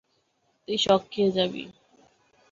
[0.67, 1.63] তুই শক খেয়ে যাবি।